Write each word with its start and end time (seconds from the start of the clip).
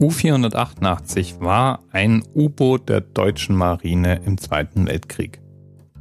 U-488 0.00 1.40
war 1.40 1.80
ein 1.92 2.24
U-Boot 2.34 2.88
der 2.88 3.02
deutschen 3.02 3.54
Marine 3.54 4.22
im 4.24 4.38
Zweiten 4.38 4.86
Weltkrieg. 4.86 5.42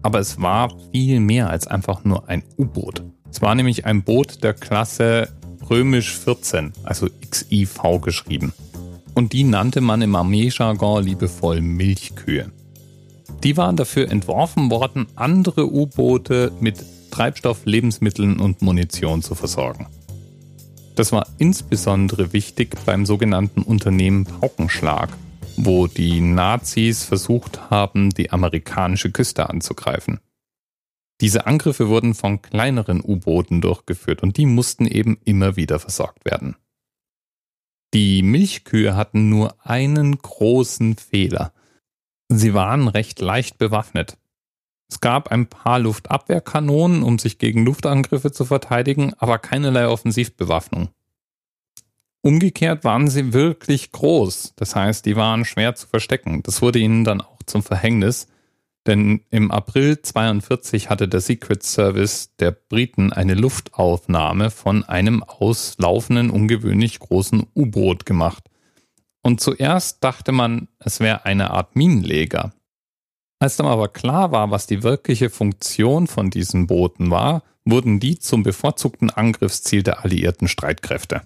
Aber 0.02 0.20
es 0.20 0.42
war 0.42 0.74
viel 0.94 1.20
mehr 1.20 1.50
als 1.50 1.68
einfach 1.68 2.06
nur 2.06 2.30
ein 2.30 2.44
U-Boot. 2.58 3.04
Es 3.30 3.42
war 3.42 3.56
nämlich 3.56 3.86
ein 3.86 4.04
Boot 4.04 4.42
der 4.42 4.54
Klasse 4.54 5.28
römisch 5.70 6.18
14, 6.18 6.72
also 6.84 7.08
XIV 7.30 8.00
geschrieben. 8.02 8.54
Und 9.16 9.34
die 9.34 9.44
nannte 9.44 9.82
man 9.82 10.02
im 10.02 10.16
Armeejargon 10.16 11.04
liebevoll 11.04 11.60
Milchkühe. 11.60 12.54
Die 13.44 13.58
waren 13.58 13.76
dafür 13.76 14.10
entworfen 14.10 14.72
worden, 14.72 15.08
andere 15.16 15.70
U-Boote 15.70 16.54
mit 16.62 16.86
Treibstoff, 17.12 17.66
Lebensmitteln 17.66 18.40
und 18.40 18.62
Munition 18.62 19.22
zu 19.22 19.36
versorgen. 19.36 19.88
Das 21.00 21.14
war 21.14 21.28
insbesondere 21.38 22.34
wichtig 22.34 22.76
beim 22.86 23.06
sogenannten 23.06 23.62
Unternehmen 23.62 24.26
Paukenschlag, 24.26 25.08
wo 25.56 25.88
die 25.88 26.20
Nazis 26.20 27.06
versucht 27.06 27.70
haben, 27.70 28.10
die 28.10 28.32
amerikanische 28.32 29.10
Küste 29.10 29.50
anzugreifen. 29.50 30.20
Diese 31.22 31.48
Angriffe 31.48 31.88
wurden 31.88 32.16
von 32.16 32.42
kleineren 32.42 33.02
U-Booten 33.02 33.62
durchgeführt 33.62 34.24
und 34.24 34.36
die 34.36 34.46
mussten 34.46 34.86
eben 34.86 35.18
immer 35.24 35.56
wieder 35.56 35.80
versorgt 35.80 36.26
werden. 36.26 36.58
Die 37.94 38.22
Milchkühe 38.22 38.98
hatten 38.98 39.30
nur 39.30 39.56
einen 39.66 40.18
großen 40.18 40.98
Fehler. 40.98 41.54
Sie 42.28 42.54
waren 42.54 42.90
recht 42.90 43.22
leicht 43.22 43.58
bewaffnet. 43.58 44.18
Es 44.90 45.00
gab 45.00 45.32
ein 45.32 45.48
paar 45.48 45.80
Luftabwehrkanonen, 45.80 47.04
um 47.04 47.20
sich 47.20 47.38
gegen 47.38 47.64
Luftangriffe 47.64 48.32
zu 48.32 48.46
verteidigen, 48.46 49.14
aber 49.18 49.38
keinerlei 49.38 49.88
Offensivbewaffnung. 49.88 50.90
Umgekehrt 52.22 52.84
waren 52.84 53.08
sie 53.08 53.32
wirklich 53.32 53.92
groß, 53.92 54.54
das 54.58 54.76
heißt, 54.76 55.06
die 55.06 55.16
waren 55.16 55.46
schwer 55.46 55.76
zu 55.76 55.88
verstecken. 55.88 56.44
Das 56.44 56.62
wurde 56.62 56.80
ihnen 56.80 57.06
dann 57.06 57.22
auch 57.22 57.42
zum 57.46 57.64
Verhängnis, 57.64 58.28
denn 58.88 59.22
im 59.30 59.52
April 59.52 60.02
42 60.02 60.90
hatte 60.90 61.08
der 61.08 61.22
Secret 61.22 61.64
Service 61.64 62.36
der 62.40 62.52
Briten 62.52 63.14
eine 63.14 63.36
Luftaufnahme 63.36 64.50
von 64.50 64.84
einem 64.84 65.24
auslaufenden, 65.24 66.30
ungewöhnlich 66.30 67.00
großen 67.00 67.46
U-Boot 67.56 68.06
gemacht. 68.06 68.44
Und 69.22 69.42
zuerst 69.42 70.04
dachte 70.04 70.32
man, 70.32 70.70
es 70.80 71.00
wäre 71.00 71.26
eine 71.26 71.52
Art 71.52 71.76
Minenleger. 71.76 72.52
Als 73.40 73.56
dann 73.56 73.68
aber 73.68 73.88
klar 73.88 74.32
war, 74.32 74.52
was 74.52 74.68
die 74.68 74.84
wirkliche 74.84 75.30
Funktion 75.30 76.08
von 76.08 76.30
diesen 76.30 76.68
Booten 76.68 77.10
war, 77.10 77.44
wurden 77.64 78.00
die 78.00 78.20
zum 78.20 78.44
bevorzugten 78.44 79.10
Angriffsziel 79.10 79.82
der 79.82 80.04
alliierten 80.04 80.50
Streitkräfte. 80.50 81.22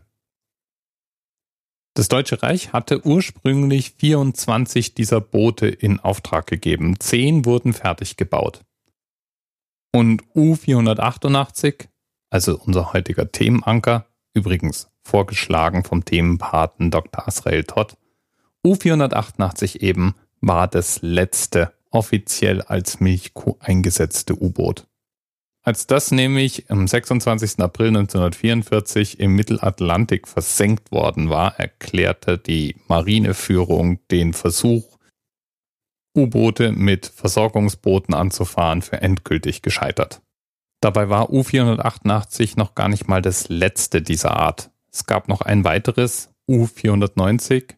Das 1.96 2.08
Deutsche 2.08 2.42
Reich 2.42 2.74
hatte 2.74 3.06
ursprünglich 3.06 3.94
24 3.98 4.96
dieser 4.96 5.22
Boote 5.22 5.68
in 5.68 6.00
Auftrag 6.00 6.48
gegeben. 6.48 7.00
Zehn 7.00 7.46
wurden 7.46 7.74
fertig 7.74 8.18
gebaut. 8.18 8.62
Und 9.92 10.24
U-488, 10.36 11.88
also 12.32 12.60
unser 12.60 12.94
heutiger 12.94 13.32
Themenanker, 13.32 14.08
übrigens 14.34 14.90
vorgeschlagen 15.04 15.84
vom 15.84 16.04
Themenpaten 16.04 16.90
Dr. 16.90 17.28
Asrael 17.28 17.64
Todd, 17.64 17.96
U-488 18.66 19.82
eben 19.82 20.16
war 20.42 20.68
das 20.68 21.04
letzte 21.04 21.74
offiziell 21.94 22.62
als 22.62 23.00
Milchkuh 23.00 23.56
eingesetzte 23.60 24.42
U-Boot. 24.42 24.88
Als 25.66 25.88
das 25.88 26.12
nämlich 26.12 26.70
am 26.70 26.88
26. 26.88 27.60
April 27.60 27.88
1944 27.88 29.20
im 29.22 29.34
Mittelatlantik 29.36 30.28
versenkt 30.28 30.92
worden 30.92 31.30
war, 31.30 31.58
erklärte 31.58 32.38
die 32.38 32.76
Marineführung 32.88 34.00
den 34.12 34.34
Versuch, 34.34 34.98
U-Boote 36.16 36.74
mit 36.74 37.06
Versorgungsbooten 37.08 38.14
anzufahren, 38.14 38.82
für 38.82 39.02
endgültig 39.02 39.62
gescheitert. 39.62 40.22
Dabei 40.82 41.08
war 41.10 41.32
U-488 41.32 42.58
noch 42.58 42.76
gar 42.76 42.90
nicht 42.90 43.08
mal 43.08 43.22
das 43.22 43.48
letzte 43.48 44.02
dieser 44.02 44.32
Art. 44.32 44.70
Es 44.92 45.06
gab 45.06 45.30
noch 45.30 45.42
ein 45.42 45.64
weiteres, 45.64 46.30
U-490, 46.48 47.76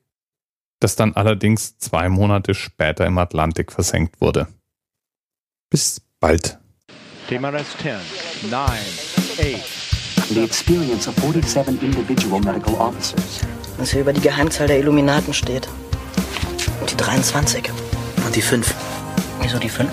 das 0.80 0.96
dann 0.96 1.14
allerdings 1.14 1.78
zwei 1.78 2.10
Monate 2.10 2.54
später 2.54 3.06
im 3.06 3.18
Atlantik 3.18 3.72
versenkt 3.72 4.22
wurde. 4.22 4.48
Bis 5.70 6.02
bald. 6.20 6.60
TMRS 7.28 7.78
10, 7.82 7.96
9, 8.50 8.70
8. 8.70 9.86
The 10.30 10.44
experience 10.44 11.08
of 11.08 11.16
47 11.16 11.82
individual 11.82 12.40
medical 12.40 12.74
officers. 12.76 13.42
Was 13.78 13.92
hier 13.92 14.02
über 14.02 14.14
die 14.14 14.22
Geheimzahl 14.22 14.68
der 14.68 14.80
Illuminaten 14.80 15.34
steht. 15.34 15.68
Und 16.82 16.92
die 16.92 16.98
23. 16.98 17.70
Und 18.26 18.36
die 18.36 18.42
5. 18.42 18.74
Wieso 19.42 19.60
die 19.60 19.70
5? 19.70 19.92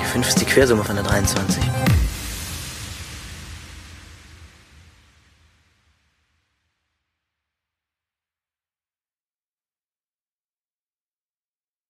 Die 0.00 0.04
5 0.04 0.28
ist 0.28 0.40
die 0.40 0.46
Quersumme 0.46 0.84
von 0.84 0.96
der 0.96 1.04
23. 1.04 1.73